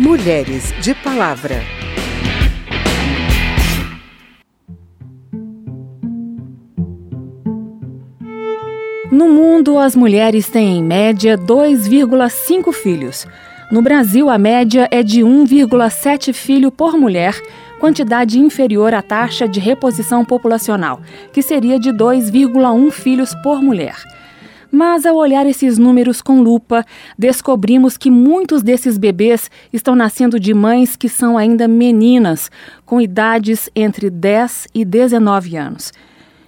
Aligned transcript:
Mulheres 0.00 0.72
de 0.80 0.94
Palavra. 0.94 1.60
No 9.10 9.28
mundo, 9.28 9.76
as 9.76 9.96
mulheres 9.96 10.48
têm 10.48 10.78
em 10.78 10.84
média 10.84 11.36
2,5 11.36 12.72
filhos. 12.72 13.26
No 13.72 13.82
Brasil, 13.82 14.30
a 14.30 14.38
média 14.38 14.86
é 14.92 15.02
de 15.02 15.22
1,7 15.22 16.32
filho 16.32 16.70
por 16.70 16.96
mulher, 16.96 17.34
quantidade 17.80 18.38
inferior 18.38 18.94
à 18.94 19.02
taxa 19.02 19.48
de 19.48 19.58
reposição 19.58 20.24
populacional, 20.24 21.00
que 21.32 21.42
seria 21.42 21.76
de 21.76 21.90
2,1 21.90 22.92
filhos 22.92 23.34
por 23.42 23.60
mulher. 23.60 23.96
Mas 24.70 25.06
ao 25.06 25.16
olhar 25.16 25.46
esses 25.46 25.78
números 25.78 26.20
com 26.20 26.42
lupa, 26.42 26.84
descobrimos 27.18 27.96
que 27.96 28.10
muitos 28.10 28.62
desses 28.62 28.98
bebês 28.98 29.50
estão 29.72 29.94
nascendo 29.94 30.38
de 30.38 30.52
mães 30.52 30.94
que 30.94 31.08
são 31.08 31.38
ainda 31.38 31.66
meninas, 31.66 32.50
com 32.84 33.00
idades 33.00 33.70
entre 33.74 34.10
10 34.10 34.68
e 34.74 34.84
19 34.84 35.56
anos. 35.56 35.90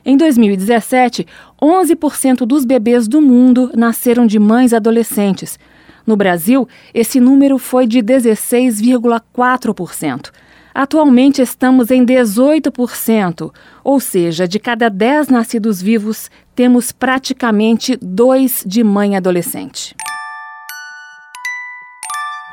Em 0.05 0.17
2017, 0.17 1.27
11% 1.61 2.47
dos 2.47 2.65
bebês 2.65 3.09
do 3.09 3.21
mundo 3.23 3.71
nasceram 3.75 4.27
de 4.27 4.39
mães 4.39 4.73
adolescentes. 4.73 5.59
No 6.07 6.17
Brasil, 6.17 6.67
esse 6.93 7.21
número 7.21 7.59
foi 7.59 7.87
de 7.87 8.01
16,4%. 8.01 10.31
Atualmente 10.75 11.43
estamos 11.43 11.91
em 11.91 12.05
18%, 12.05 13.53
ou 13.83 13.99
seja, 14.01 14.47
de 14.47 14.59
cada 14.59 14.89
10 14.89 15.29
nascidos 15.29 15.83
vivos, 15.83 16.31
temos 16.55 16.93
praticamente 16.93 17.99
dois 18.01 18.63
de 18.67 18.85
mãe 18.85 19.17
adolescente. 19.17 19.97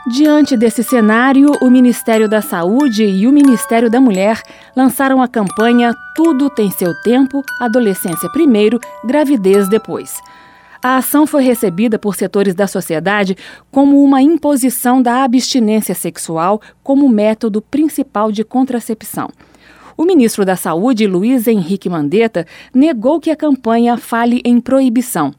Diante 0.09 0.55
desse 0.55 0.83
cenário, 0.83 1.51
o 1.61 1.69
Ministério 1.69 2.29
da 2.29 2.41
Saúde 2.41 3.03
e 3.03 3.27
o 3.27 3.31
Ministério 3.31 3.89
da 3.89 3.99
Mulher 3.99 4.41
lançaram 4.73 5.21
a 5.21 5.27
campanha 5.27 5.93
Tudo 6.15 6.49
tem 6.49 6.71
seu 6.71 6.93
tempo, 7.01 7.43
adolescência 7.59 8.29
primeiro, 8.31 8.79
gravidez 9.03 9.67
depois. 9.67 10.21
A 10.81 10.97
ação 10.97 11.25
foi 11.25 11.43
recebida 11.43 11.97
por 11.97 12.15
setores 12.15 12.53
da 12.53 12.67
sociedade 12.67 13.35
como 13.71 14.03
uma 14.03 14.21
imposição 14.21 15.01
da 15.01 15.23
abstinência 15.23 15.95
sexual 15.95 16.61
como 16.83 17.09
método 17.09 17.61
principal 17.61 18.31
de 18.31 18.43
contracepção. 18.43 19.29
O 19.97 20.05
ministro 20.05 20.45
da 20.45 20.55
Saúde, 20.55 21.07
Luiz 21.07 21.47
Henrique 21.47 21.89
Mandetta, 21.89 22.45
negou 22.73 23.19
que 23.19 23.31
a 23.31 23.35
campanha 23.35 23.97
fale 23.97 24.41
em 24.45 24.61
proibição. 24.61 25.33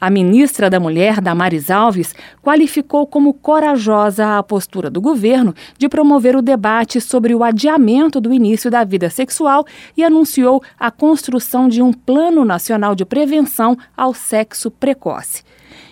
A 0.00 0.08
ministra 0.08 0.70
da 0.70 0.80
Mulher, 0.80 1.20
Damares 1.20 1.70
Alves, 1.70 2.14
qualificou 2.42 3.06
como 3.06 3.34
corajosa 3.34 4.38
a 4.38 4.42
postura 4.42 4.88
do 4.88 4.98
governo 4.98 5.54
de 5.76 5.90
promover 5.90 6.34
o 6.34 6.40
debate 6.40 7.02
sobre 7.02 7.34
o 7.34 7.44
adiamento 7.44 8.18
do 8.18 8.32
início 8.32 8.70
da 8.70 8.82
vida 8.82 9.10
sexual 9.10 9.66
e 9.94 10.02
anunciou 10.02 10.62
a 10.78 10.90
construção 10.90 11.68
de 11.68 11.82
um 11.82 11.92
Plano 11.92 12.46
Nacional 12.46 12.94
de 12.94 13.04
Prevenção 13.04 13.76
ao 13.94 14.14
Sexo 14.14 14.70
Precoce. 14.70 15.44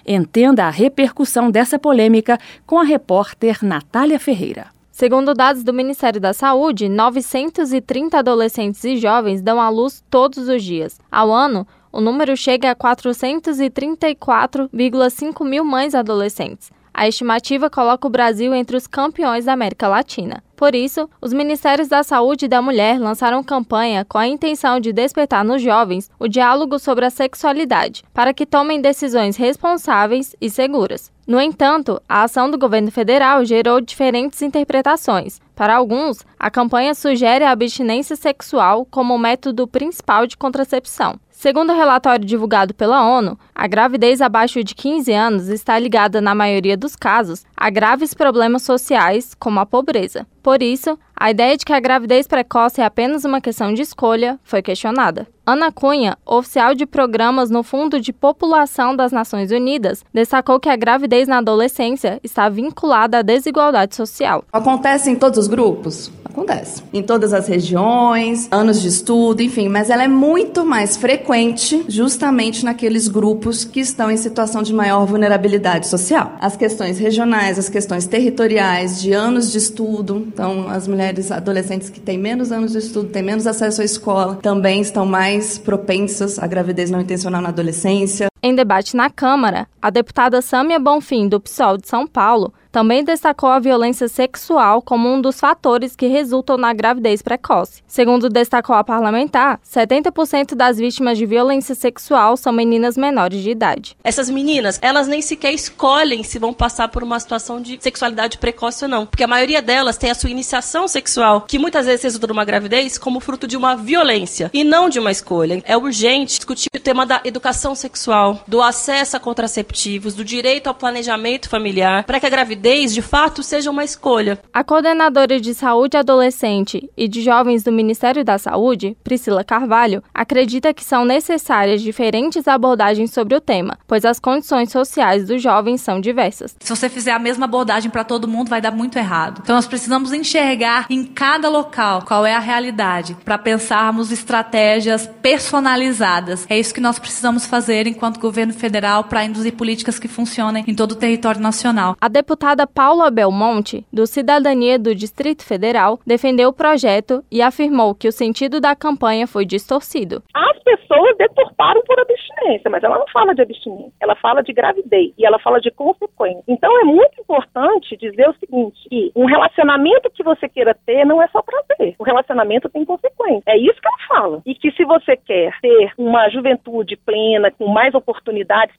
Entenda 0.07 0.65
a 0.65 0.71
repercussão 0.71 1.51
dessa 1.51 1.79
polêmica 1.79 2.39
com 2.67 2.79
a 2.79 2.85
repórter 2.85 3.59
Natália 3.63 4.19
Ferreira. 4.19 4.69
Segundo 4.91 5.33
dados 5.33 5.63
do 5.63 5.73
Ministério 5.73 6.21
da 6.21 6.33
Saúde, 6.33 6.89
930 6.89 8.19
adolescentes 8.19 8.83
e 8.83 8.97
jovens 8.97 9.41
dão 9.43 9.61
à 9.61 9.69
luz 9.69 10.03
todos 10.11 10.49
os 10.49 10.65
dias. 10.65 10.99
Ao 11.13 11.31
ano, 11.31 11.65
o 11.93 12.01
número 12.01 12.37
chega 12.37 12.71
a 12.71 12.77
434,5 12.77 15.45
mil 15.45 15.65
mães 15.65 15.95
adolescentes. 15.95 16.71
A 16.99 17.07
estimativa 17.07 17.71
coloca 17.71 18.09
o 18.09 18.11
Brasil 18.11 18.53
entre 18.53 18.77
os 18.77 18.89
campeões 18.89 19.45
da 19.45 19.53
América 19.53 19.87
Latina. 19.87 20.43
Por 20.57 20.75
isso, 20.75 21.09
os 21.23 21.33
Ministérios 21.33 21.87
da 21.87 22.03
Saúde 22.03 22.47
e 22.47 22.49
da 22.49 22.61
Mulher 22.61 22.99
lançaram 22.99 23.41
campanha 23.45 24.05
com 24.05 24.19
a 24.19 24.27
intenção 24.27 24.81
de 24.81 24.93
despertar 24.93 25.45
nos 25.45 25.63
jovens 25.63 26.11
o 26.19 26.27
diálogo 26.27 26.77
sobre 26.81 27.05
a 27.05 27.11
sexualidade, 27.11 28.03
para 28.13 28.35
que 28.35 28.45
tomem 28.45 28.81
decisões 28.81 29.37
responsáveis 29.37 30.35
e 30.41 30.51
seguras. 30.51 31.13
No 31.25 31.41
entanto, 31.41 32.03
a 32.09 32.25
ação 32.25 32.51
do 32.51 32.59
governo 32.59 32.91
federal 32.91 33.45
gerou 33.45 33.81
diferentes 33.81 34.43
interpretações. 34.43 35.41
Para 35.55 35.77
alguns, 35.77 36.27
a 36.37 36.51
campanha 36.51 36.95
sugere 36.95 37.45
a 37.45 37.53
abstinência 37.53 38.17
sexual 38.17 38.85
como 38.91 39.17
método 39.17 39.69
principal 39.69 40.27
de 40.27 40.37
contracepção. 40.37 41.21
Segundo 41.39 41.73
o 41.73 41.77
relatório 41.77 42.25
divulgado 42.25 42.75
pela 42.75 43.09
ONU, 43.09 43.39
a 43.55 43.69
gravidez 43.69 44.21
abaixo 44.21 44.65
de 44.65 44.75
15 44.75 45.13
anos 45.13 45.47
está 45.47 45.79
ligada, 45.79 46.21
na 46.21 46.35
maioria 46.35 46.77
dos 46.77 46.97
casos, 46.97 47.45
a 47.57 47.71
graves 47.71 48.13
problemas 48.13 48.63
sociais, 48.63 49.37
como 49.39 49.61
a 49.61 49.65
pobreza. 49.65 50.27
Por 50.43 50.65
isso, 50.65 50.99
a 51.15 51.31
ideia 51.31 51.57
de 51.57 51.65
que 51.65 51.73
a 51.73 51.79
gravidez 51.79 52.27
precoce 52.27 52.81
é 52.81 52.85
apenas 52.85 53.25
uma 53.25 53.41
questão 53.41 53.73
de 53.73 53.83
escolha 53.83 54.37
foi 54.43 54.63
questionada. 54.63 55.29
Ana 55.47 55.71
Cunha, 55.73 56.19
oficial 56.27 56.75
de 56.75 56.85
programas 56.85 57.51
no 57.51 57.63
Fundo 57.63 58.01
de 58.01 58.13
População 58.13 58.97
das 58.97 59.13
Nações 59.13 59.51
Unidas, 59.51 60.05
destacou 60.13 60.59
que 60.59 60.69
a 60.69 60.77
gravidez 60.77 61.27
na 61.29 61.39
adolescência 61.39 62.21
está 62.23 62.49
vinculada 62.49 63.19
à 63.21 63.23
desigualdade 63.23 63.95
social. 63.95 64.45
Acontece 64.53 65.09
em 65.09 65.17
todos 65.17 65.39
os 65.39 65.47
grupos? 65.47 66.11
Acontece. 66.31 66.83
Em 66.93 67.03
todas 67.03 67.33
as 67.33 67.49
regiões, 67.49 68.49
anos 68.51 68.81
de 68.81 68.89
estudo, 68.89 69.43
enfim, 69.43 69.69
mas 69.69 69.91
ela 69.91 70.05
é 70.05 70.09
muito 70.09 70.65
mais 70.65 70.97
frequente 70.97 71.85
justamente 71.89 72.65
naqueles 72.65 73.09
grupos 73.09 73.65
que 73.65 73.81
estão 73.81 74.11
em 74.11 74.17
situação 74.17 74.63
de 74.63 74.73
maior 74.73 75.05
vulnerabilidade 75.07 75.89
social. 75.89 76.33
As 76.41 76.57
questões 76.57 76.99
regionais, 76.99 77.59
as 77.59 77.69
questões 77.69 78.07
territoriais, 78.07 79.01
de 79.01 79.13
anos 79.13 79.51
de 79.51 79.59
estudo, 79.59 80.25
então 80.29 80.69
as 80.69 80.87
mulheres 80.87 81.31
adolescentes 81.31 81.91
que 81.91 82.01
têm 82.01 82.19
menos 82.19 82.53
anos 82.53 82.73
de 82.73 82.79
estudo, 82.79 83.09
têm 83.09 83.23
menos 83.23 83.47
acesso 83.47 83.83
à 83.83 83.85
escola, 83.85 84.39
também 84.43 84.81
estão 84.81 85.07
mais 85.07 85.59
propensas 85.59 86.39
à 86.39 86.47
gravidez 86.47 86.91
não 86.91 87.01
intencional 87.01 87.43
na 87.43 87.49
adolescência. 87.49 88.29
Em 88.41 88.55
debate 88.55 88.97
na 88.97 89.11
Câmara, 89.11 89.67
a 89.83 89.91
deputada 89.91 90.41
Sâmia 90.41 90.79
Bonfim, 90.79 91.29
do 91.29 91.41
PSOL 91.41 91.77
de 91.77 91.89
São 91.89 92.07
Paulo, 92.07 92.53
também 92.71 93.03
destacou 93.03 93.49
a 93.49 93.59
violência 93.59 94.09
sexual 94.09 94.83
como 94.83 95.09
um 95.09 95.21
dos 95.21 95.41
fatores 95.41 95.97
que 95.97 96.07
resultam 96.07 96.57
na 96.57 96.73
gravidez 96.73 97.23
precoce. 97.23 97.83
Segundo 97.87 98.29
destacou 98.29 98.77
a 98.77 98.85
parlamentar, 98.85 99.59
70% 99.69 100.55
das 100.55 100.79
vítimas 100.79 101.17
de 101.19 101.27
violência 101.27 101.75
sexual 101.75 102.37
são 102.37 102.53
meninas 102.53 102.97
menores 102.97 103.43
de 103.43 103.51
idade. 103.51 103.97
Essas 104.05 104.29
meninas, 104.31 104.79
elas 104.83 105.09
nem 105.09 105.23
sequer 105.23 105.53
escolhem 105.53 106.23
se 106.23 106.39
vão 106.39 106.53
passar 106.53 106.89
por 106.89 107.03
uma 107.03 107.19
situação 107.19 107.61
de 107.61 107.79
sexualidade 107.81 108.39
precoce 108.39 108.85
ou 108.85 108.91
não, 108.91 109.07
porque 109.07 109.25
a 109.25 109.29
maioria 109.29 109.63
delas 109.63 109.97
tem 109.97 110.11
a 110.11 110.15
sua 110.15 110.31
iniciação 110.31 110.87
sexual, 110.87 111.43
que 111.43 111.59
muitas 111.59 111.87
vezes 111.87 112.03
resulta 112.03 112.27
numa 112.27 112.45
gravidez, 112.45 112.99
como 112.99 113.21
fruto 113.21 113.47
de 113.47 113.57
uma 113.57 113.75
violência 113.77 114.51
e 114.53 114.63
não 114.63 114.89
de 114.89 114.99
uma 115.01 115.11
escolha. 115.11 115.63
É 115.65 115.77
urgente 115.77 116.37
discutir 116.37 116.69
o 116.75 116.81
tema 116.81 117.07
da 117.07 117.21
educação 117.25 117.75
sexual, 117.75 118.28
do 118.47 118.61
acesso 118.61 119.17
a 119.17 119.21
contraceptivos, 119.21 120.15
do 120.15 120.25
direito 120.25 120.67
ao 120.67 120.75
planejamento 120.75 121.49
familiar, 121.49 122.05
para 122.05 122.19
que 122.19 122.27
a 122.27 122.31
gravidez 122.31 122.49
gravidez 122.49 122.95
de 122.95 123.03
fato 123.03 123.43
seja 123.43 123.71
uma 123.71 123.85
escolha. 123.85 124.39
A 124.53 124.65
coordenadora 124.65 125.41
de 125.41 125.55
saúde 125.55 125.97
adolescente 125.97 126.91
e 126.97 127.07
de 127.07 127.23
jovens 127.23 127.63
do 127.63 127.71
Ministério 127.71 128.25
da 128.25 128.39
Saúde, 128.39 128.97
Priscila 129.05 129.45
Carvalho, 129.45 130.03
acredita 130.15 130.73
que 130.73 130.85
são 130.85 131.05
necessárias 131.05 131.83
diferentes 131.83 132.49
abordagens 132.49 133.13
sobre 133.13 133.35
o 133.35 133.41
tema, 133.41 133.79
pois 133.87 134.05
as 134.05 134.19
condições 134.19 134.73
sociais 134.73 135.27
dos 135.27 135.43
jovens 135.43 135.81
são 135.81 136.01
diversas. 136.01 136.57
Se 136.59 136.75
você 136.75 136.89
fizer 136.89 137.13
a 137.13 137.19
mesma 137.19 137.45
abordagem 137.45 137.91
para 137.91 138.05
todo 138.05 138.29
mundo, 138.29 138.49
vai 138.49 138.61
dar 138.61 138.73
muito 138.73 138.99
errado. 138.99 139.41
Então 139.43 139.57
nós 139.57 139.67
precisamos 139.67 140.13
enxergar 140.13 140.87
em 140.89 141.05
cada 141.05 141.49
local 141.49 142.03
qual 142.03 142.25
é 142.25 142.35
a 142.35 142.41
realidade 142.41 143.17
para 143.25 143.39
pensarmos 143.39 144.11
estratégias 144.11 145.09
personalizadas. 145.23 146.47
É 146.49 146.59
isso 146.59 146.75
que 146.75 146.81
nós 146.81 146.99
precisamos 146.99 147.47
fazer 147.47 147.87
enquanto 147.87 148.18
governo 148.19 148.53
federal 148.53 149.05
para 149.05 149.25
induzir 149.25 149.55
políticas 149.55 149.99
que 149.99 150.09
funcionem 150.09 150.65
em 150.67 150.75
todo 150.75 150.93
o 150.93 150.97
território 150.97 151.41
nacional. 151.41 151.97
A 152.01 152.09
deputada 152.09 152.39
deputada 152.39 152.67
Paula 152.67 153.11
Belmonte, 153.11 153.85
do 153.93 154.07
Cidadania 154.07 154.79
do 154.79 154.95
Distrito 154.95 155.45
Federal, 155.45 155.99
defendeu 156.07 156.49
o 156.49 156.53
projeto 156.53 157.23
e 157.31 157.43
afirmou 157.43 157.95
que 157.95 158.09
o 158.09 158.13
sentido 158.13 158.61
da 158.61 158.77
campanha 158.77 159.27
foi 159.27 159.45
distorcido. 159.45 160.23
As 160.35 160.59
pessoas 160.63 161.17
deturparam 161.17 161.83
por 161.83 161.99
abstinência, 161.99 162.71
mas 162.71 162.83
ela 162.85 162.99
não 162.99 163.07
fala 163.09 163.35
de 163.35 163.43
abstinência, 163.43 163.93
ela 164.01 164.15
fala 164.17 164.43
de 164.43 164.53
gravidez 164.53 165.13
e 165.19 165.27
ela 165.27 165.39
fala 165.39 165.61
de 165.61 165.71
consequência. 165.71 166.43
Então 166.47 166.71
é 166.81 166.85
muito 166.85 167.21
importante 167.21 167.97
dizer 167.97 168.29
o 168.29 168.35
seguinte: 168.35 168.79
que 168.89 169.13
um 169.15 169.27
relacionamento 169.27 170.11
que 170.11 170.23
você 170.23 170.49
queira 170.49 170.77
ter 170.87 171.05
não 171.05 171.23
é 171.23 171.29
só 171.29 171.43
prazer. 171.43 171.95
O 171.99 172.05
relacionamento 172.05 172.69
tem 172.69 172.85
consequência. 172.85 173.43
É 173.47 173.57
isso 173.57 173.81
que 173.81 173.89
ela 173.89 174.09
fala. 174.09 174.43
E 174.47 174.55
que 174.55 174.71
se 174.73 174.85
você 174.85 175.17
quer 175.17 175.53
ter 175.61 175.93
uma 175.99 176.29
juventude 176.31 176.97
plena, 176.97 177.51
com 177.51 177.67
mais 177.69 177.95
oportunidades, 177.95 178.08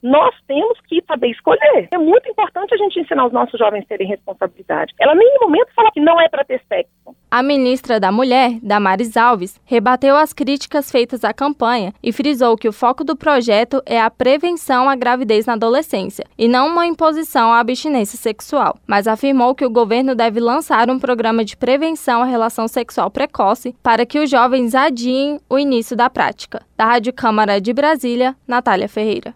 nós 0.02 0.36
temos 0.48 0.80
que 0.88 1.02
saber 1.08 1.30
escolher. 1.30 1.88
É 1.92 1.98
muito 1.98 2.30
importante 2.30 2.74
a 2.74 2.78
gente 2.78 3.00
ensinar 3.00 3.26
os 3.26 3.34
nossos 3.34 3.58
jovens 3.60 3.86
terem 3.88 4.08
responsabilidade. 4.08 4.94
Ela 5.00 5.16
nem 5.16 5.28
em 5.28 5.40
momento 5.40 5.74
fala 5.76 5.92
que 5.92 6.00
não 6.00 6.20
é 6.20 6.28
para 6.28 6.44
ter 6.44 6.62
sexo. 6.68 6.92
A 7.32 7.44
ministra 7.44 8.00
da 8.00 8.12
Mulher, 8.12 8.58
Damares 8.64 9.16
Alves, 9.16 9.60
rebateu 9.64 10.18
as 10.18 10.34
críticas 10.34 10.90
feitas 10.90 11.24
à 11.24 11.32
campanha 11.32 11.94
e 12.02 12.12
frisou 12.12 12.58
que 12.58 12.68
o 12.68 12.74
foco 12.74 13.04
do 13.04 13.16
projeto 13.16 13.84
é 13.86 14.02
a 14.02 14.10
prevenção 14.10 14.90
à 14.90 14.96
gravidez 14.96 15.46
na 15.46 15.54
adolescência 15.54 16.26
e 16.36 16.48
não 16.48 16.70
uma 16.70 16.88
imposição 16.88 17.54
à 17.54 17.60
abstinência 17.60 18.18
sexual, 18.18 18.80
mas 18.88 19.08
afirmou 19.08 19.54
que 19.54 19.64
o 19.64 19.70
governo 19.70 20.16
deve 20.16 20.40
lançar 20.40 20.90
um 20.90 20.98
programa 20.98 21.46
de 21.46 21.56
prevenção 21.56 22.24
à 22.24 22.26
relação 22.26 22.68
sexual 22.68 23.12
precoce 23.12 23.76
para 23.84 24.08
que 24.08 24.18
os 24.18 24.28
jovens 24.28 24.74
adiem 24.74 25.40
o 25.48 25.60
início 25.60 25.96
da 25.96 26.10
prática. 26.10 26.64
Da 26.76 26.86
Rádio 26.86 27.14
Câmara 27.14 27.62
de 27.62 27.72
Brasília, 27.74 28.36
Natália 28.48 28.90
Ferreira. 28.90 29.36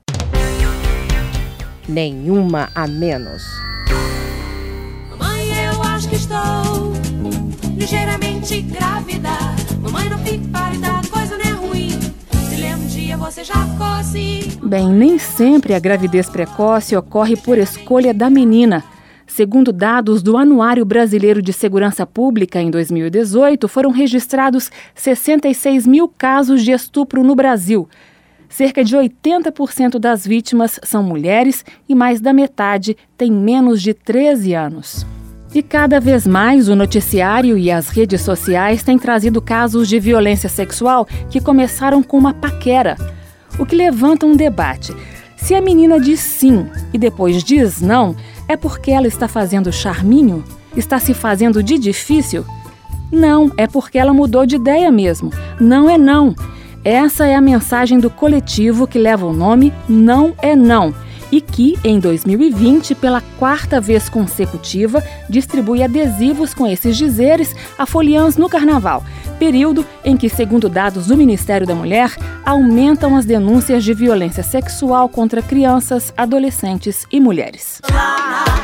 Nenhuma 1.88 2.69
a 2.74 2.88
menos. 2.88 3.44
Ligeiramente 8.44 8.62
grávida. 8.62 9.30
Mamãe, 9.81 10.10
não 10.10 10.19
pálida, 10.51 11.01
coisa 11.10 11.38
não 11.38 11.45
é 11.45 11.54
ruim. 11.54 11.90
Se 12.50 12.56
lê 12.56 12.75
um 12.75 12.86
dia 12.88 13.18
você 13.18 13.44
já 13.44 13.54
ficou 13.54 13.88
assim. 13.88 14.42
Bem, 14.62 14.90
nem 14.90 15.18
sempre 15.18 15.74
a 15.74 15.80
gravidez 15.80 16.30
precoce 16.30 16.95
ocorre 16.95 17.38
por 17.38 17.57
escolha 17.57 18.13
da 18.13 18.30
menina. 18.30 18.84
Segundo 19.25 19.72
dados 19.72 20.22
do 20.22 20.38
Anuário 20.38 20.86
Brasileiro 20.86 21.42
de 21.42 21.54
Segurança 21.54 22.06
Pública, 22.06 22.62
em 22.62 22.69
2018, 22.69 23.68
foram 23.68 23.90
registrados 23.90 24.69
66 24.94 25.88
mil 25.88 26.07
casos 26.07 26.63
de 26.63 26.72
estupro 26.72 27.24
no 27.24 27.36
Brasil. 27.36 27.88
Cerca 28.50 28.84
de 28.84 28.95
80% 28.95 29.98
das 29.98 30.28
vítimas 30.28 30.80
são 30.84 31.01
mulheres 31.01 31.66
e 31.90 31.95
mais 31.95 32.22
da 32.22 32.31
metade 32.31 32.95
tem 33.18 33.31
menos 33.31 33.81
de 33.81 33.94
13 33.94 34.54
anos. 34.54 35.06
E 35.53 35.61
cada 35.61 36.00
vez 36.00 36.25
mais 36.25 36.67
o 36.67 36.75
noticiário 36.75 37.55
e 37.55 37.69
as 37.69 37.89
redes 37.89 38.21
sociais 38.21 38.81
têm 38.81 38.97
trazido 38.97 39.39
casos 39.39 39.88
de 39.88 40.00
violência 40.00 40.50
sexual 40.50 41.07
que 41.29 41.39
começaram 41.39 42.01
com 42.01 42.17
uma 42.17 42.33
paquera, 42.33 42.97
o 43.59 43.65
que 43.65 43.75
levanta 43.75 44.25
um 44.25 44.35
debate. 44.35 44.95
Se 45.38 45.53
a 45.53 45.61
menina 45.61 46.00
diz 46.00 46.19
sim 46.21 46.65
e 46.91 46.97
depois 46.97 47.44
diz 47.44 47.81
não, 47.81 48.15
é 48.47 48.57
porque 48.57 48.89
ela 48.89 49.07
está 49.07 49.27
fazendo 49.27 49.71
charminho? 49.71 50.44
Está 50.75 50.97
se 50.97 51.13
fazendo 51.13 51.61
de 51.61 51.77
difícil? 51.77 52.44
Não, 53.11 53.51
é 53.56 53.67
porque 53.67 53.99
ela 53.99 54.11
mudou 54.11 54.47
de 54.47 54.56
ideia 54.56 54.91
mesmo. 54.91 55.29
Não 55.59 55.88
é 55.88 55.99
não. 55.99 56.33
Essa 56.83 57.27
é 57.27 57.35
a 57.35 57.41
mensagem 57.41 57.99
do 57.99 58.09
coletivo 58.09 58.88
que 58.88 58.97
leva 58.97 59.25
o 59.25 59.31
nome 59.31 59.71
Não 59.88 60.33
é 60.41 60.56
Não 60.56 60.94
e 61.33 61.41
que, 61.41 61.75
em 61.83 62.00
2020, 62.00 62.94
pela 62.94 63.19
quarta 63.39 63.81
vez 63.81 64.07
consecutiva, 64.07 65.03
distribui 65.27 65.81
adesivos 65.81 66.53
com 66.53 66.68
esses 66.68 66.95
dizeres 66.95 67.56
a 67.75 67.88
foliãs 67.88 68.38
no 68.38 68.47
Carnaval, 68.47 69.03
período 69.39 69.83
em 70.06 70.15
que, 70.15 70.30
segundo 70.30 70.69
dados 70.69 71.07
do 71.07 71.18
Ministério 71.18 71.65
da 71.65 71.74
Mulher, 71.74 72.15
aumentam 72.45 73.18
as 73.18 73.25
denúncias 73.25 73.83
de 73.83 73.95
violência 73.95 74.44
sexual 74.44 75.09
contra 75.09 75.41
crianças, 75.41 76.13
adolescentes 76.15 77.07
e 77.12 77.19
mulheres. 77.19 77.81
É 77.89 78.59
é. 78.59 78.63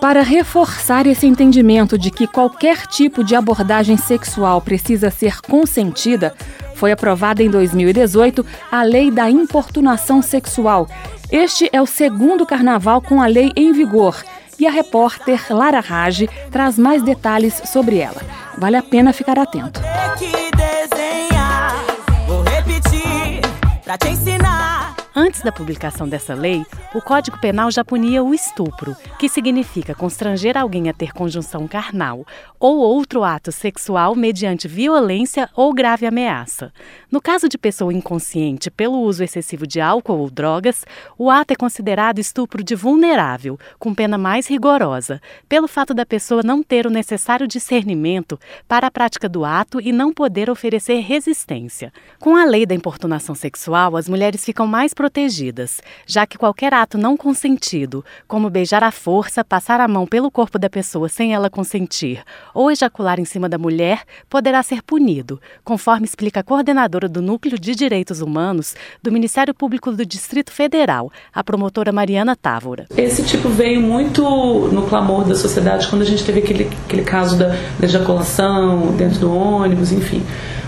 Para 0.00 0.22
reforçar 0.22 1.06
esse 1.06 1.26
entendimento 1.26 1.98
de 1.98 2.10
que 2.10 2.26
qualquer 2.26 2.86
tipo 2.86 3.22
de 3.22 3.34
abordagem 3.34 3.96
sexual 3.96 4.60
precisa 4.60 5.10
ser 5.10 5.40
consentida, 5.42 6.34
foi 6.78 6.92
aprovada 6.92 7.42
em 7.42 7.50
2018 7.50 8.46
a 8.70 8.82
Lei 8.82 9.10
da 9.10 9.28
Importunação 9.28 10.22
Sexual. 10.22 10.88
Este 11.30 11.68
é 11.72 11.82
o 11.82 11.86
segundo 11.86 12.46
carnaval 12.46 13.02
com 13.02 13.20
a 13.20 13.26
lei 13.26 13.52
em 13.56 13.72
vigor 13.72 14.16
e 14.58 14.66
a 14.66 14.70
repórter 14.70 15.40
Lara 15.50 15.80
Rage 15.80 16.30
traz 16.50 16.78
mais 16.78 17.02
detalhes 17.02 17.60
sobre 17.66 17.98
ela. 17.98 18.22
Vale 18.56 18.76
a 18.76 18.82
pena 18.82 19.12
ficar 19.12 19.38
atento. 19.38 19.80
Pra 23.84 23.98
te. 23.98 24.27
Antes 25.28 25.42
da 25.42 25.52
publicação 25.52 26.08
dessa 26.08 26.32
lei, 26.32 26.64
o 26.94 27.02
Código 27.02 27.38
Penal 27.38 27.70
já 27.70 27.84
punia 27.84 28.24
o 28.24 28.32
estupro, 28.32 28.96
que 29.18 29.28
significa 29.28 29.94
constranger 29.94 30.56
alguém 30.56 30.88
a 30.88 30.94
ter 30.94 31.12
conjunção 31.12 31.68
carnal 31.68 32.26
ou 32.58 32.78
outro 32.78 33.22
ato 33.22 33.52
sexual 33.52 34.14
mediante 34.14 34.66
violência 34.66 35.46
ou 35.54 35.74
grave 35.74 36.06
ameaça. 36.06 36.72
No 37.10 37.20
caso 37.20 37.46
de 37.46 37.58
pessoa 37.58 37.92
inconsciente 37.92 38.70
pelo 38.70 39.02
uso 39.02 39.22
excessivo 39.22 39.66
de 39.66 39.82
álcool 39.82 40.16
ou 40.16 40.30
drogas, 40.30 40.86
o 41.18 41.30
ato 41.30 41.52
é 41.52 41.56
considerado 41.56 42.18
estupro 42.18 42.64
de 42.64 42.74
vulnerável, 42.74 43.58
com 43.78 43.94
pena 43.94 44.16
mais 44.16 44.46
rigorosa, 44.46 45.20
pelo 45.46 45.68
fato 45.68 45.92
da 45.92 46.06
pessoa 46.06 46.42
não 46.42 46.62
ter 46.62 46.86
o 46.86 46.90
necessário 46.90 47.46
discernimento 47.46 48.40
para 48.66 48.86
a 48.86 48.90
prática 48.90 49.28
do 49.28 49.44
ato 49.44 49.78
e 49.78 49.92
não 49.92 50.10
poder 50.10 50.48
oferecer 50.48 51.00
resistência. 51.00 51.92
Com 52.18 52.34
a 52.34 52.46
lei 52.46 52.64
da 52.64 52.74
importunação 52.74 53.34
sexual, 53.34 53.94
as 53.94 54.08
mulheres 54.08 54.42
ficam 54.42 54.66
mais 54.66 54.94
protegidas, 54.94 55.17
já 56.06 56.26
que 56.26 56.38
qualquer 56.38 56.72
ato 56.72 56.96
não 56.96 57.16
consentido, 57.16 58.04
como 58.26 58.50
beijar 58.50 58.84
à 58.84 58.90
força, 58.90 59.44
passar 59.44 59.80
a 59.80 59.88
mão 59.88 60.06
pelo 60.06 60.30
corpo 60.30 60.58
da 60.58 60.70
pessoa 60.70 61.08
sem 61.08 61.34
ela 61.34 61.50
consentir 61.50 62.22
ou 62.54 62.70
ejacular 62.70 63.18
em 63.18 63.24
cima 63.24 63.48
da 63.48 63.58
mulher, 63.58 64.02
poderá 64.28 64.62
ser 64.62 64.82
punido, 64.82 65.40
conforme 65.64 66.04
explica 66.04 66.40
a 66.40 66.42
coordenadora 66.42 67.08
do 67.08 67.20
Núcleo 67.20 67.58
de 67.58 67.74
Direitos 67.74 68.20
Humanos 68.20 68.74
do 69.02 69.10
Ministério 69.10 69.54
Público 69.54 69.90
do 69.90 70.06
Distrito 70.06 70.52
Federal, 70.52 71.10
a 71.34 71.42
promotora 71.42 71.90
Mariana 71.90 72.36
Távora. 72.36 72.86
Esse 72.96 73.24
tipo 73.24 73.48
veio 73.48 73.80
muito 73.80 74.22
no 74.72 74.86
clamor 74.88 75.24
da 75.24 75.34
sociedade 75.34 75.88
quando 75.88 76.02
a 76.02 76.04
gente 76.04 76.24
teve 76.24 76.40
aquele, 76.40 76.70
aquele 76.86 77.02
caso 77.02 77.36
da, 77.38 77.48
da 77.48 77.84
ejaculação 77.86 78.94
dentro 78.96 79.20
do 79.20 79.34
ônibus, 79.34 79.92
enfim. 79.92 80.22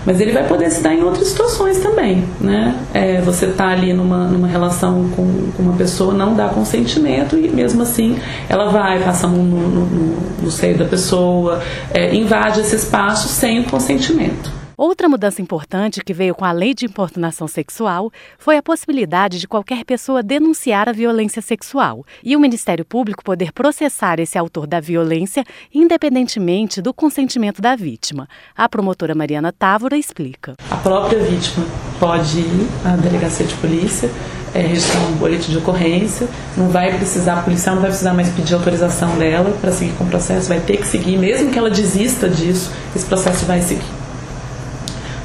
Mas 0.05 0.19
ele 0.19 0.31
vai 0.31 0.47
poder 0.47 0.69
se 0.71 0.81
dar 0.81 0.93
em 0.93 1.03
outras 1.03 1.27
situações 1.27 1.79
também, 1.79 2.23
né? 2.39 2.75
É, 2.93 3.21
você 3.21 3.45
está 3.45 3.67
ali 3.67 3.93
numa, 3.93 4.25
numa 4.25 4.47
relação 4.47 5.09
com, 5.15 5.51
com 5.55 5.63
uma 5.63 5.73
pessoa, 5.73 6.13
não 6.13 6.35
dá 6.35 6.47
consentimento 6.49 7.37
e 7.37 7.47
mesmo 7.49 7.81
assim 7.83 8.17
ela 8.49 8.69
vai 8.69 8.99
passar 9.03 9.27
a 9.27 9.31
mão 9.31 9.43
no, 9.43 9.67
no, 9.67 9.85
no, 9.85 10.17
no 10.43 10.51
seio 10.51 10.77
da 10.77 10.85
pessoa, 10.85 11.61
é, 11.93 12.13
invade 12.15 12.61
esse 12.61 12.75
espaço 12.75 13.27
sem 13.27 13.59
o 13.59 13.63
consentimento. 13.65 14.60
Outra 14.81 15.07
mudança 15.07 15.43
importante 15.43 16.03
que 16.03 16.11
veio 16.11 16.33
com 16.33 16.43
a 16.43 16.51
lei 16.51 16.73
de 16.73 16.87
importunação 16.87 17.47
sexual 17.47 18.11
foi 18.39 18.57
a 18.57 18.63
possibilidade 18.63 19.37
de 19.37 19.47
qualquer 19.47 19.85
pessoa 19.85 20.23
denunciar 20.23 20.89
a 20.89 20.91
violência 20.91 21.39
sexual 21.39 22.03
e 22.23 22.35
o 22.35 22.39
Ministério 22.39 22.83
Público 22.83 23.23
poder 23.23 23.51
processar 23.51 24.19
esse 24.19 24.39
autor 24.39 24.65
da 24.65 24.79
violência 24.79 25.45
independentemente 25.71 26.81
do 26.81 26.95
consentimento 26.95 27.61
da 27.61 27.75
vítima. 27.75 28.27
A 28.57 28.67
promotora 28.67 29.13
Mariana 29.13 29.51
Távora 29.51 29.95
explica. 29.95 30.55
A 30.71 30.77
própria 30.77 31.19
vítima 31.19 31.63
pode 31.99 32.39
ir 32.39 32.67
à 32.83 32.95
delegacia 32.95 33.45
de 33.45 33.53
polícia, 33.57 34.09
é, 34.51 34.61
registrar 34.61 34.99
um 35.01 35.17
boletim 35.17 35.51
de 35.51 35.59
ocorrência, 35.59 36.27
não 36.57 36.69
vai 36.69 36.97
precisar, 36.97 37.37
a 37.37 37.43
policial 37.43 37.75
não 37.75 37.83
vai 37.83 37.91
precisar 37.91 38.15
mais 38.15 38.29
pedir 38.29 38.55
autorização 38.55 39.15
dela 39.19 39.55
para 39.61 39.71
seguir 39.71 39.93
com 39.93 40.05
o 40.05 40.07
processo, 40.07 40.49
vai 40.49 40.59
ter 40.59 40.77
que 40.77 40.87
seguir, 40.87 41.19
mesmo 41.19 41.51
que 41.51 41.59
ela 41.59 41.69
desista 41.69 42.27
disso, 42.27 42.71
esse 42.95 43.05
processo 43.05 43.45
vai 43.45 43.61
seguir. 43.61 44.00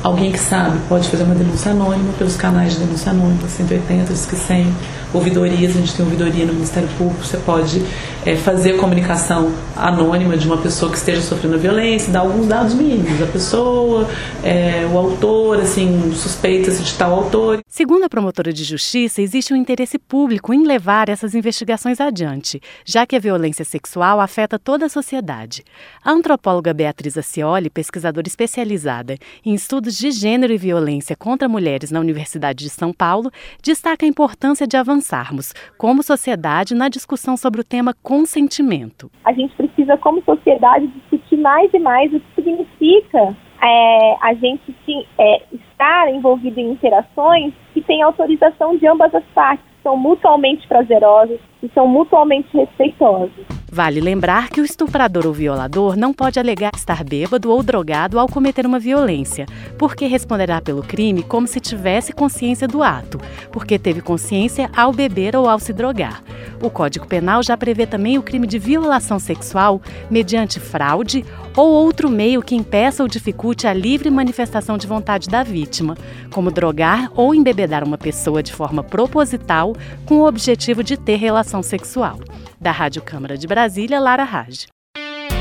Alguém 0.07 0.31
que 0.31 0.39
sabe 0.39 0.79
pode 0.89 1.09
fazer 1.09 1.25
uma 1.25 1.35
denúncia 1.35 1.73
anônima 1.73 2.13
pelos 2.13 2.37
canais 2.37 2.75
de 2.75 2.79
denúncia 2.79 3.11
anônima, 3.11 3.49
180, 3.49 4.13
Disque 4.13 4.37
100, 4.37 4.73
ouvidorias, 5.13 5.75
a 5.75 5.81
gente 5.81 5.97
tem 5.97 6.05
ouvidoria 6.05 6.47
no 6.47 6.53
Ministério 6.53 6.89
Público, 6.97 7.25
você 7.25 7.39
pode 7.39 7.85
é, 8.27 8.35
fazer 8.35 8.77
comunicação 8.77 9.55
anônima 9.77 10.37
de 10.37 10.47
uma 10.47 10.59
pessoa 10.59 10.91
que 10.91 10.99
esteja 10.99 11.23
sofrendo 11.23 11.59
violência, 11.59 12.13
dar 12.13 12.21
alguns 12.21 12.47
dados 12.49 12.75
mínimos, 12.75 13.23
a 13.23 13.27
pessoa, 13.27 14.09
é, 14.43 14.85
o 14.93 14.99
autor, 14.99 15.61
assim, 15.61 16.13
suspeita-se 16.13 16.83
de 16.83 16.95
tal 16.95 17.13
autor. 17.15 17.61
Segundo 17.69 18.05
a 18.05 18.09
promotora 18.09 18.53
de 18.53 18.65
justiça, 18.65 19.23
existe 19.23 19.55
um 19.55 19.57
interesse 19.57 19.99
público 19.99 20.53
em 20.53 20.67
levar 20.67 21.09
essas 21.09 21.35
investigações 21.35 22.01
adiante, 22.01 22.61
já 22.85 23.07
que 23.07 23.15
a 23.15 23.21
violência 23.21 23.65
sexual 23.65 24.21
afeta 24.21 24.59
toda 24.59 24.87
a 24.87 24.89
sociedade. 24.89 25.63
A 26.03 26.11
antropóloga 26.11 26.75
Beatriz 26.75 27.17
Acioli, 27.17 27.71
pesquisadora 27.71 28.27
especializada 28.27 29.17
em 29.45 29.55
estudos 29.55 29.97
de 29.97 30.11
gênero 30.11 30.53
e 30.53 30.59
violência 30.59 31.15
contra 31.15 31.49
mulheres 31.49 31.93
na 31.93 32.01
Universidade 32.01 32.65
de 32.65 32.71
São 32.71 32.93
Paulo, 32.93 33.31
destaca 33.63 34.05
a 34.05 34.09
importância 34.09 34.67
de 34.67 34.77
avançarmos, 34.77 35.53
como 35.79 36.03
sociedade, 36.03 36.75
na 36.75 36.89
discussão 36.89 37.37
sobre 37.37 37.61
o 37.61 37.65
tema 37.65 37.95
consentimento. 38.17 39.11
A 39.25 39.33
gente 39.33 39.55
precisa, 39.55 39.97
como 39.99 40.23
sociedade, 40.23 40.87
discutir 40.87 41.37
mais 41.37 41.73
e 41.75 41.79
mais 41.79 42.13
o 42.13 42.21
que 42.21 42.35
significa 42.35 43.37
é, 43.63 44.17
a 44.23 44.35
gente 44.35 44.75
é, 45.19 45.43
estar 45.53 46.13
envolvido 46.13 46.59
em 46.59 46.73
interações 46.73 47.53
que 47.75 47.83
têm 47.83 48.03
autorização 48.03 48.77
de 48.77 48.87
ambas 48.87 49.15
as 49.15 49.25
partes, 49.35 49.65
que 49.65 49.83
são 49.83 49.97
mutuamente 49.97 50.67
prazerosas, 50.67 51.39
que 51.61 51.69
são 51.75 51.87
mutuamente 51.87 52.49
respeitosas. 52.57 53.56
Vale 53.77 54.01
lembrar 54.01 54.49
que 54.49 54.59
o 54.59 54.65
estuprador 54.65 55.27
ou 55.27 55.35
violador 55.35 55.99
não 55.99 56.11
pode 56.11 56.41
alegar 56.41 56.73
estar 56.75 57.05
bêbado 57.05 57.51
ou 57.51 57.63
drogado 57.63 58.19
ao 58.19 58.27
cometer 58.27 58.65
uma 58.65 58.79
violência, 58.79 59.45
porque 59.77 60.07
responderá 60.07 60.63
pelo 60.63 60.83
crime 60.83 61.23
como 61.23 61.47
se 61.47 61.61
tivesse 61.61 62.11
consciência 62.11 62.67
do 62.67 62.83
ato, 62.83 63.21
porque 63.53 63.79
teve 63.79 64.01
consciência 64.01 64.71
ao 64.75 64.95
beber 64.95 65.37
ou 65.37 65.47
ao 65.47 65.59
se 65.59 65.75
drogar. 65.75 66.23
O 66.63 66.71
Código 66.71 67.07
Penal 67.07 67.43
já 67.43 67.55
prevê 67.55 67.87
também 67.87 68.17
o 68.17 68.23
crime 68.23 68.47
de 68.47 68.59
violação 68.59 69.19
sexual 69.19 69.83
mediante 70.11 70.59
fraude 70.59 71.23
ou 71.55 71.71
outro 71.71 72.09
meio 72.09 72.41
que 72.41 72.57
impeça 72.57 73.03
ou 73.03 73.09
dificulte 73.11 73.67
a 73.67 73.75
livre 73.75 74.09
manifestação 74.11 74.79
de 74.79 74.87
vontade 74.87 75.29
da 75.29 75.43
vítima, 75.43 75.99
como 76.33 76.51
drogar 76.51 77.11
ou 77.15 77.35
embebedar 77.35 77.85
uma 77.85 77.99
pessoa 77.99 78.43
de 78.43 78.55
forma 78.55 78.83
proposital 78.83 79.77
com 80.07 80.21
o 80.21 80.27
objetivo 80.27 80.83
de 80.83 80.97
ter 80.97 81.17
relação 81.17 81.63
sexual. 81.63 82.19
Da 82.59 82.71
Rádio 82.71 83.03
Câmara 83.03 83.37
de 83.37 83.47
Brasília, 83.47 83.66
Lara 84.01 84.25
Raj. 84.25 84.67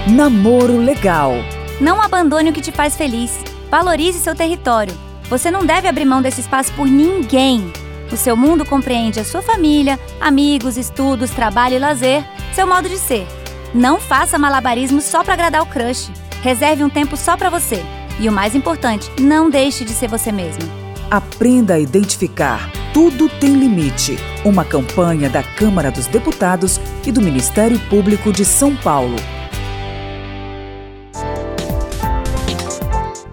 Namoro 0.07 0.77
legal. 0.77 1.33
Não 1.79 2.01
abandone 2.01 2.49
o 2.49 2.53
que 2.53 2.61
te 2.61 2.71
faz 2.71 2.95
feliz. 2.95 3.31
Valorize 3.69 4.19
seu 4.19 4.35
território. 4.35 4.93
Você 5.29 5.49
não 5.49 5.65
deve 5.65 5.87
abrir 5.87 6.05
mão 6.05 6.21
desse 6.21 6.41
espaço 6.41 6.71
por 6.73 6.87
ninguém. 6.87 7.71
O 8.11 8.15
seu 8.15 8.37
mundo 8.37 8.65
compreende 8.65 9.19
a 9.19 9.25
sua 9.25 9.41
família, 9.41 9.99
amigos, 10.21 10.77
estudos, 10.77 11.31
trabalho 11.31 11.75
e 11.75 11.79
lazer, 11.79 12.23
seu 12.53 12.67
modo 12.67 12.87
de 12.87 12.97
ser. 12.97 13.27
Não 13.73 13.99
faça 13.99 14.37
malabarismo 14.37 15.01
só 15.01 15.23
para 15.23 15.33
agradar 15.33 15.63
o 15.63 15.65
crush. 15.65 16.09
Reserve 16.41 16.83
um 16.83 16.89
tempo 16.89 17.17
só 17.17 17.35
para 17.35 17.49
você. 17.49 17.83
E 18.19 18.29
o 18.29 18.31
mais 18.31 18.55
importante, 18.55 19.09
não 19.19 19.49
deixe 19.49 19.83
de 19.83 19.91
ser 19.91 20.07
você 20.07 20.31
mesmo. 20.31 20.84
Aprenda 21.09 21.75
a 21.75 21.79
identificar. 21.79 22.71
Tudo 22.91 23.29
tem 23.29 23.53
limite. 23.53 24.17
Uma 24.43 24.65
campanha 24.65 25.29
da 25.29 25.43
Câmara 25.43 25.91
dos 25.91 26.07
Deputados 26.07 26.79
e 27.05 27.11
do 27.11 27.21
Ministério 27.21 27.79
Público 27.89 28.31
de 28.31 28.43
São 28.43 28.75
Paulo. 28.75 29.15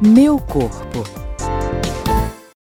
Meu 0.00 0.38
corpo. 0.38 1.21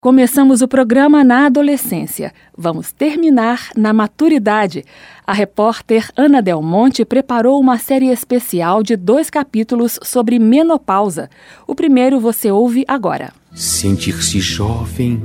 Começamos 0.04 0.62
o 0.62 0.68
programa 0.68 1.24
na 1.24 1.46
adolescência. 1.46 2.34
Vamos 2.58 2.92
terminar 2.92 3.70
na 3.74 3.94
maturidade. 3.94 4.84
A 5.26 5.32
repórter 5.32 6.10
Ana 6.18 6.42
Del 6.42 6.62
Monte 6.62 7.06
preparou 7.06 7.58
uma 7.58 7.78
série 7.78 8.08
especial 8.08 8.84
de 8.84 8.98
dois 8.98 9.30
capítulos 9.30 9.98
sobre 10.04 10.38
menopausa. 10.40 11.30
O 11.66 11.74
primeiro 11.74 12.20
você 12.20 12.52
ouve 12.52 12.84
agora. 12.86 13.32
Sentir-se 13.56 14.42
jovem 14.42 15.24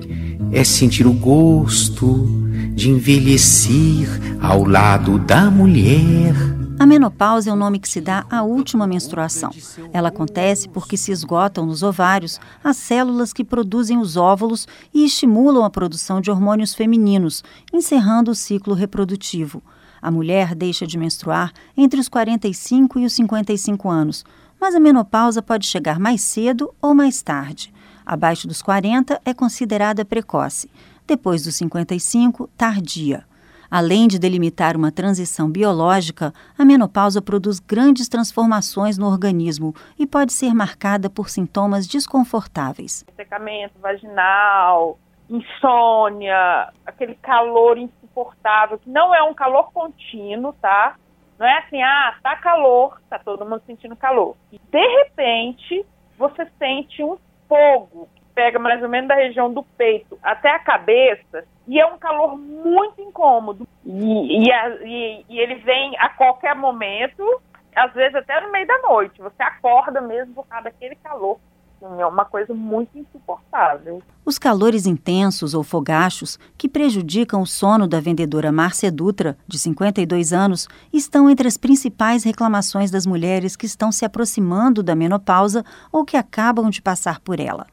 é 0.52 0.62
sentir 0.62 1.08
o 1.08 1.12
gosto 1.12 2.28
de 2.72 2.88
envelhecer 2.88 4.08
ao 4.40 4.62
lado 4.62 5.18
da 5.18 5.50
mulher. 5.50 6.36
A 6.78 6.86
menopausa 6.86 7.50
é 7.50 7.52
o 7.52 7.56
nome 7.56 7.80
que 7.80 7.88
se 7.88 8.00
dá 8.00 8.24
à 8.30 8.42
última 8.42 8.86
menstruação. 8.86 9.50
Ela 9.92 10.08
acontece 10.08 10.68
porque 10.68 10.96
se 10.96 11.10
esgotam 11.10 11.66
nos 11.66 11.82
ovários 11.82 12.38
as 12.62 12.76
células 12.76 13.32
que 13.32 13.42
produzem 13.42 13.98
os 13.98 14.16
óvulos 14.16 14.68
e 14.94 15.04
estimulam 15.04 15.64
a 15.64 15.70
produção 15.70 16.20
de 16.20 16.30
hormônios 16.30 16.74
femininos, 16.74 17.42
encerrando 17.72 18.30
o 18.30 18.34
ciclo 18.34 18.74
reprodutivo. 18.74 19.60
A 20.00 20.08
mulher 20.08 20.54
deixa 20.54 20.86
de 20.86 20.96
menstruar 20.96 21.52
entre 21.76 21.98
os 21.98 22.08
45 22.08 23.00
e 23.00 23.04
os 23.04 23.12
55 23.12 23.90
anos, 23.90 24.24
mas 24.60 24.74
a 24.74 24.80
menopausa 24.80 25.42
pode 25.42 25.66
chegar 25.66 25.98
mais 25.98 26.20
cedo 26.20 26.72
ou 26.80 26.94
mais 26.94 27.20
tarde. 27.22 27.74
Abaixo 28.06 28.46
dos 28.46 28.62
40 28.62 29.20
é 29.24 29.34
considerada 29.34 30.04
precoce, 30.04 30.70
depois 31.06 31.42
dos 31.42 31.56
55, 31.56 32.48
tardia. 32.56 33.27
Além 33.70 34.08
de 34.08 34.18
delimitar 34.18 34.76
uma 34.76 34.90
transição 34.90 35.50
biológica, 35.50 36.32
a 36.58 36.64
menopausa 36.64 37.20
produz 37.20 37.60
grandes 37.60 38.08
transformações 38.08 38.96
no 38.96 39.06
organismo 39.06 39.74
e 39.98 40.06
pode 40.06 40.32
ser 40.32 40.54
marcada 40.54 41.10
por 41.10 41.28
sintomas 41.28 41.86
desconfortáveis. 41.86 43.04
Secamento 43.14 43.78
vaginal, 43.78 44.98
insônia, 45.28 46.72
aquele 46.86 47.14
calor 47.16 47.76
insuportável, 47.76 48.78
que 48.78 48.88
não 48.88 49.14
é 49.14 49.22
um 49.22 49.34
calor 49.34 49.70
contínuo, 49.72 50.54
tá? 50.54 50.96
Não 51.38 51.46
é 51.46 51.58
assim, 51.58 51.82
ah, 51.82 52.16
tá 52.22 52.36
calor, 52.36 52.98
tá 53.10 53.18
todo 53.18 53.44
mundo 53.44 53.62
sentindo 53.66 53.94
calor. 53.94 54.34
E 54.50 54.58
de 54.58 54.88
repente, 55.04 55.84
você 56.16 56.48
sente 56.58 57.02
um 57.02 57.18
fogo 57.46 58.08
pega 58.38 58.56
mais 58.56 58.80
ou 58.80 58.88
menos 58.88 59.08
da 59.08 59.16
região 59.16 59.52
do 59.52 59.64
peito 59.64 60.16
até 60.22 60.48
a 60.48 60.60
cabeça 60.60 61.44
e 61.66 61.80
é 61.80 61.84
um 61.84 61.98
calor 61.98 62.38
muito 62.38 63.02
incômodo. 63.02 63.66
E, 63.84 64.44
e, 64.44 64.48
e, 64.48 65.24
e, 65.28 65.40
ele 65.40 65.56
vem 65.56 65.98
a 65.98 66.08
qualquer 66.10 66.54
momento, 66.54 67.42
às 67.74 67.92
vezes 67.94 68.14
até 68.14 68.40
no 68.40 68.52
meio 68.52 68.64
da 68.64 68.78
noite. 68.78 69.20
Você 69.20 69.42
acorda 69.42 70.00
mesmo 70.00 70.34
por 70.34 70.46
causa 70.46 70.64
daquele 70.64 70.94
calor. 70.94 71.40
É 71.82 72.06
uma 72.06 72.24
coisa 72.24 72.54
muito 72.54 72.96
insuportável. 72.96 74.00
Os 74.24 74.38
calores 74.38 74.86
intensos 74.86 75.52
ou 75.52 75.64
fogachos, 75.64 76.38
que 76.56 76.68
prejudicam 76.68 77.42
o 77.42 77.46
sono 77.46 77.88
da 77.88 77.98
vendedora 77.98 78.52
Márcia 78.52 78.90
Dutra, 78.90 79.36
de 79.48 79.58
52 79.58 80.32
anos, 80.32 80.68
estão 80.92 81.28
entre 81.28 81.48
as 81.48 81.56
principais 81.56 82.22
reclamações 82.22 82.90
das 82.90 83.04
mulheres 83.04 83.56
que 83.56 83.66
estão 83.66 83.90
se 83.90 84.04
aproximando 84.04 84.80
da 84.80 84.94
menopausa 84.94 85.64
ou 85.90 86.04
que 86.04 86.16
acabam 86.16 86.70
de 86.70 86.80
passar 86.80 87.18
por 87.18 87.40
ela. 87.40 87.66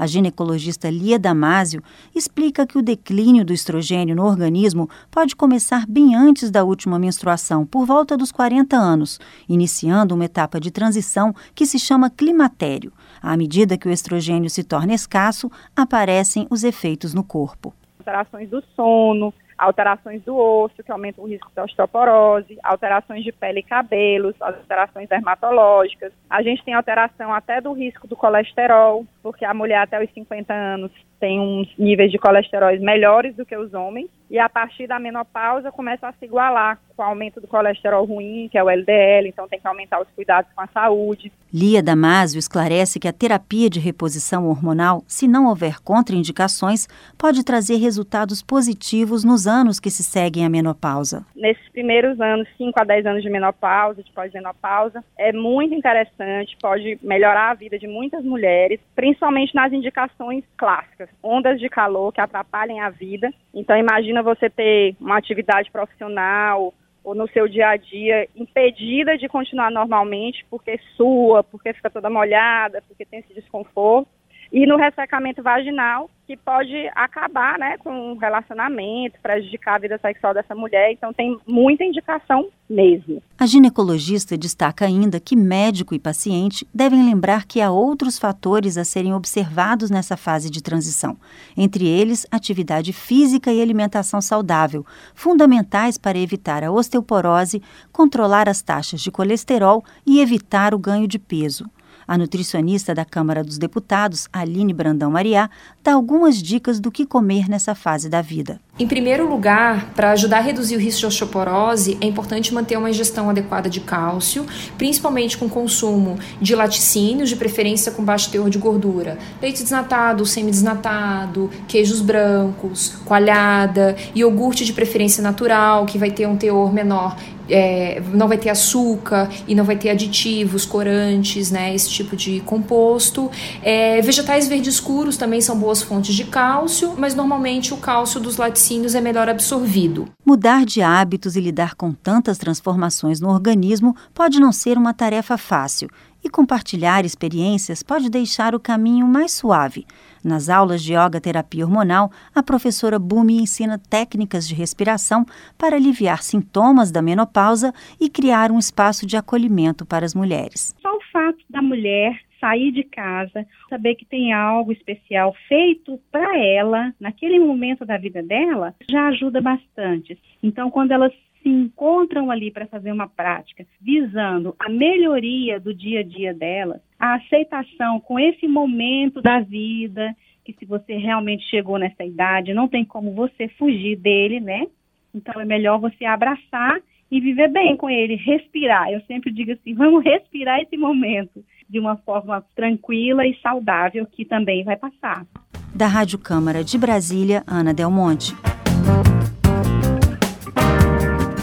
A 0.00 0.06
ginecologista 0.06 0.88
Lia 0.88 1.18
Damásio 1.18 1.82
explica 2.14 2.66
que 2.66 2.78
o 2.78 2.82
declínio 2.82 3.44
do 3.44 3.52
estrogênio 3.52 4.16
no 4.16 4.24
organismo 4.24 4.88
pode 5.10 5.36
começar 5.36 5.84
bem 5.86 6.14
antes 6.14 6.50
da 6.50 6.64
última 6.64 6.98
menstruação, 6.98 7.66
por 7.66 7.84
volta 7.84 8.16
dos 8.16 8.32
40 8.32 8.74
anos, 8.74 9.20
iniciando 9.46 10.14
uma 10.14 10.24
etapa 10.24 10.58
de 10.58 10.70
transição 10.70 11.34
que 11.54 11.66
se 11.66 11.78
chama 11.78 12.08
climatério. 12.08 12.90
À 13.20 13.36
medida 13.36 13.76
que 13.76 13.88
o 13.88 13.92
estrogênio 13.92 14.48
se 14.48 14.64
torna 14.64 14.94
escasso, 14.94 15.52
aparecem 15.76 16.46
os 16.48 16.64
efeitos 16.64 17.12
no 17.12 17.22
corpo. 17.22 17.74
Alterações 17.98 18.48
do 18.48 18.64
sono, 18.74 19.34
alterações 19.60 20.22
do 20.22 20.36
osso, 20.36 20.82
que 20.82 20.90
aumentam 20.90 21.24
o 21.24 21.28
risco 21.28 21.50
de 21.54 21.60
osteoporose, 21.60 22.58
alterações 22.62 23.22
de 23.22 23.30
pele 23.30 23.60
e 23.60 23.62
cabelos, 23.62 24.34
alterações 24.40 25.08
dermatológicas. 25.08 26.12
A 26.28 26.42
gente 26.42 26.64
tem 26.64 26.72
alteração 26.72 27.32
até 27.32 27.60
do 27.60 27.72
risco 27.72 28.08
do 28.08 28.16
colesterol, 28.16 29.04
porque 29.22 29.44
a 29.44 29.52
mulher 29.52 29.82
até 29.82 30.02
os 30.02 30.10
50 30.12 30.52
anos 30.52 30.90
tem 31.20 31.38
uns 31.38 31.68
níveis 31.78 32.10
de 32.10 32.18
colesterol 32.18 32.70
melhores 32.80 33.36
do 33.36 33.44
que 33.44 33.56
os 33.56 33.74
homens, 33.74 34.08
e 34.30 34.38
a 34.38 34.48
partir 34.48 34.86
da 34.86 34.98
menopausa 34.98 35.70
começa 35.70 36.08
a 36.08 36.12
se 36.12 36.24
igualar 36.24 36.78
com 36.96 37.02
o 37.02 37.04
aumento 37.04 37.40
do 37.40 37.48
colesterol 37.48 38.04
ruim, 38.04 38.48
que 38.48 38.56
é 38.56 38.62
o 38.62 38.70
LDL, 38.70 39.28
então 39.28 39.48
tem 39.48 39.58
que 39.58 39.66
aumentar 39.66 40.00
os 40.00 40.08
cuidados 40.14 40.50
com 40.54 40.62
a 40.62 40.68
saúde. 40.68 41.32
Lia 41.52 41.82
Damasio 41.82 42.38
esclarece 42.38 43.00
que 43.00 43.08
a 43.08 43.12
terapia 43.12 43.68
de 43.68 43.80
reposição 43.80 44.46
hormonal, 44.48 45.02
se 45.08 45.26
não 45.26 45.46
houver 45.46 45.80
contraindicações, 45.80 46.86
pode 47.18 47.44
trazer 47.44 47.76
resultados 47.76 48.40
positivos 48.40 49.24
nos 49.24 49.46
anos 49.46 49.80
que 49.80 49.90
se 49.90 50.04
seguem 50.04 50.44
à 50.44 50.48
menopausa. 50.48 51.26
Nesses 51.34 51.68
primeiros 51.70 52.20
anos, 52.20 52.48
5 52.56 52.80
a 52.80 52.84
10 52.84 53.06
anos 53.06 53.22
de 53.22 53.30
menopausa, 53.30 54.02
de 54.02 54.12
pós-menopausa, 54.12 55.04
é 55.18 55.32
muito 55.32 55.74
interessante, 55.74 56.56
pode 56.62 56.98
melhorar 57.02 57.50
a 57.50 57.54
vida 57.54 57.78
de 57.78 57.88
muitas 57.88 58.24
mulheres, 58.24 58.78
principalmente 58.94 59.54
nas 59.54 59.72
indicações 59.72 60.44
clássicas 60.56 61.09
ondas 61.22 61.58
de 61.60 61.68
calor 61.68 62.12
que 62.12 62.20
atrapalhem 62.20 62.80
a 62.80 62.90
vida. 62.90 63.32
Então, 63.54 63.76
imagina 63.76 64.22
você 64.22 64.48
ter 64.48 64.96
uma 65.00 65.18
atividade 65.18 65.70
profissional 65.70 66.74
ou 67.02 67.14
no 67.14 67.28
seu 67.28 67.48
dia 67.48 67.68
a 67.68 67.76
dia 67.76 68.28
impedida 68.36 69.16
de 69.16 69.28
continuar 69.28 69.70
normalmente 69.70 70.44
porque 70.50 70.78
sua, 70.96 71.42
porque 71.42 71.72
fica 71.72 71.90
toda 71.90 72.10
molhada, 72.10 72.82
porque 72.86 73.04
tem 73.04 73.20
esse 73.20 73.34
desconforto. 73.34 74.08
E 74.52 74.66
no 74.66 74.76
ressecamento 74.76 75.42
vaginal, 75.42 76.10
que 76.26 76.36
pode 76.36 76.88
acabar 76.94 77.58
né, 77.58 77.76
com 77.78 78.12
o 78.12 78.16
relacionamento, 78.16 79.18
prejudicar 79.20 79.74
a 79.74 79.78
vida 79.78 79.98
sexual 79.98 80.32
dessa 80.32 80.54
mulher. 80.54 80.92
Então, 80.92 81.12
tem 81.12 81.36
muita 81.46 81.84
indicação 81.84 82.48
mesmo. 82.68 83.20
A 83.36 83.46
ginecologista 83.46 84.38
destaca 84.38 84.84
ainda 84.84 85.18
que 85.18 85.34
médico 85.34 85.92
e 85.92 85.98
paciente 85.98 86.66
devem 86.72 87.04
lembrar 87.04 87.46
que 87.46 87.60
há 87.60 87.70
outros 87.70 88.16
fatores 88.16 88.76
a 88.76 88.84
serem 88.84 89.12
observados 89.12 89.90
nessa 89.90 90.16
fase 90.16 90.48
de 90.48 90.62
transição, 90.62 91.16
entre 91.56 91.88
eles 91.88 92.24
atividade 92.30 92.92
física 92.92 93.52
e 93.52 93.60
alimentação 93.60 94.20
saudável, 94.20 94.86
fundamentais 95.14 95.98
para 95.98 96.18
evitar 96.18 96.62
a 96.62 96.70
osteoporose, 96.70 97.60
controlar 97.92 98.48
as 98.48 98.62
taxas 98.62 99.00
de 99.00 99.10
colesterol 99.10 99.82
e 100.06 100.20
evitar 100.20 100.74
o 100.74 100.78
ganho 100.78 101.08
de 101.08 101.18
peso. 101.18 101.68
A 102.10 102.18
nutricionista 102.18 102.92
da 102.92 103.04
Câmara 103.04 103.44
dos 103.44 103.56
Deputados, 103.56 104.28
Aline 104.32 104.74
Brandão 104.74 105.12
Mariá, 105.12 105.48
dá 105.80 105.92
algumas 105.92 106.42
dicas 106.42 106.80
do 106.80 106.90
que 106.90 107.06
comer 107.06 107.48
nessa 107.48 107.72
fase 107.72 108.08
da 108.08 108.20
vida. 108.20 108.60
Em 108.80 108.88
primeiro 108.88 109.28
lugar, 109.28 109.92
para 109.94 110.10
ajudar 110.10 110.38
a 110.38 110.40
reduzir 110.40 110.74
o 110.74 110.80
risco 110.80 111.00
de 111.00 111.06
osteoporose, 111.06 111.96
é 112.00 112.06
importante 112.06 112.52
manter 112.52 112.76
uma 112.76 112.90
ingestão 112.90 113.30
adequada 113.30 113.70
de 113.70 113.78
cálcio, 113.78 114.44
principalmente 114.76 115.38
com 115.38 115.48
consumo 115.48 116.18
de 116.40 116.56
laticínios, 116.56 117.28
de 117.28 117.36
preferência 117.36 117.92
com 117.92 118.02
baixo 118.02 118.28
teor 118.28 118.50
de 118.50 118.58
gordura, 118.58 119.16
leite 119.40 119.62
desnatado, 119.62 120.26
semi-desnatado, 120.26 121.48
queijos 121.68 122.00
brancos, 122.00 122.96
coalhada, 123.04 123.94
iogurte 124.16 124.64
de 124.64 124.72
preferência 124.72 125.22
natural, 125.22 125.86
que 125.86 125.96
vai 125.96 126.10
ter 126.10 126.26
um 126.26 126.36
teor 126.36 126.72
menor 126.72 127.16
é, 127.50 128.02
não 128.12 128.28
vai 128.28 128.38
ter 128.38 128.50
açúcar 128.50 129.28
e 129.46 129.54
não 129.54 129.64
vai 129.64 129.76
ter 129.76 129.90
aditivos, 129.90 130.64
corantes, 130.64 131.50
né? 131.50 131.74
Esse 131.74 131.90
tipo 131.90 132.16
de 132.16 132.40
composto. 132.40 133.30
É, 133.62 134.00
vegetais 134.00 134.48
verdes 134.48 134.74
escuros 134.74 135.16
também 135.16 135.40
são 135.40 135.58
boas 135.58 135.82
fontes 135.82 136.14
de 136.14 136.24
cálcio, 136.24 136.94
mas 136.96 137.14
normalmente 137.14 137.74
o 137.74 137.76
cálcio 137.76 138.20
dos 138.20 138.36
laticínios 138.36 138.94
é 138.94 139.00
melhor 139.00 139.28
absorvido. 139.28 140.08
Mudar 140.24 140.64
de 140.64 140.80
hábitos 140.80 141.36
e 141.36 141.40
lidar 141.40 141.74
com 141.74 141.92
tantas 141.92 142.38
transformações 142.38 143.20
no 143.20 143.28
organismo 143.28 143.94
pode 144.14 144.38
não 144.38 144.52
ser 144.52 144.78
uma 144.78 144.94
tarefa 144.94 145.36
fácil 145.36 145.88
e 146.24 146.28
compartilhar 146.28 147.04
experiências 147.04 147.82
pode 147.82 148.10
deixar 148.10 148.54
o 148.54 148.60
caminho 148.60 149.06
mais 149.06 149.32
suave. 149.32 149.86
Nas 150.24 150.48
aulas 150.48 150.82
de 150.82 150.94
yoga 150.94 151.20
terapia 151.20 151.64
hormonal, 151.64 152.10
a 152.34 152.42
professora 152.42 152.98
Bumi 152.98 153.40
ensina 153.40 153.78
técnicas 153.78 154.46
de 154.46 154.54
respiração 154.54 155.24
para 155.56 155.76
aliviar 155.76 156.22
sintomas 156.22 156.90
da 156.90 157.00
menopausa 157.00 157.72
e 158.00 158.08
criar 158.08 158.50
um 158.50 158.58
espaço 158.58 159.06
de 159.06 159.16
acolhimento 159.16 159.86
para 159.86 160.04
as 160.04 160.14
mulheres. 160.14 160.74
Só 160.80 160.94
o 160.94 161.00
fato 161.12 161.38
da 161.48 161.62
mulher 161.62 162.20
sair 162.40 162.72
de 162.72 162.82
casa, 162.82 163.46
saber 163.68 163.94
que 163.94 164.06
tem 164.06 164.32
algo 164.32 164.72
especial 164.72 165.34
feito 165.46 166.00
para 166.10 166.38
ela, 166.38 166.92
naquele 166.98 167.38
momento 167.38 167.84
da 167.84 167.98
vida 167.98 168.22
dela, 168.22 168.74
já 168.90 169.08
ajuda 169.08 169.40
bastante. 169.40 170.18
Então, 170.42 170.70
quando 170.70 170.92
elas 170.92 171.12
se 171.42 171.48
encontram 171.48 172.30
ali 172.30 172.50
para 172.50 172.66
fazer 172.66 172.92
uma 172.92 173.08
prática 173.08 173.66
visando 173.80 174.54
a 174.58 174.68
melhoria 174.68 175.58
do 175.58 175.74
dia 175.74 176.00
a 176.00 176.02
dia 176.02 176.34
delas, 176.34 176.80
a 176.98 177.14
aceitação 177.14 178.00
com 178.00 178.18
esse 178.18 178.46
momento 178.46 179.20
da 179.20 179.40
vida, 179.40 180.14
que 180.44 180.52
se 180.58 180.64
você 180.64 180.96
realmente 180.96 181.44
chegou 181.48 181.78
nessa 181.78 182.04
idade, 182.04 182.54
não 182.54 182.68
tem 182.68 182.84
como 182.84 183.12
você 183.12 183.48
fugir 183.58 183.96
dele, 183.96 184.40
né? 184.40 184.66
Então 185.14 185.40
é 185.40 185.44
melhor 185.44 185.78
você 185.78 186.04
abraçar 186.04 186.78
e 187.10 187.20
viver 187.20 187.48
bem 187.48 187.76
com 187.76 187.90
ele, 187.90 188.14
respirar. 188.14 188.90
Eu 188.90 189.00
sempre 189.02 189.32
digo 189.32 189.52
assim, 189.52 189.74
vamos 189.74 190.04
respirar 190.04 190.60
esse 190.60 190.76
momento 190.76 191.44
de 191.68 191.78
uma 191.78 191.96
forma 191.96 192.44
tranquila 192.54 193.26
e 193.26 193.36
saudável 193.40 194.06
que 194.06 194.24
também 194.24 194.62
vai 194.64 194.76
passar. 194.76 195.26
Da 195.74 195.86
Rádio 195.86 196.18
Câmara 196.18 196.62
de 196.62 196.78
Brasília, 196.78 197.42
Ana 197.46 197.72
Del 197.72 197.90
Monte 197.90 198.34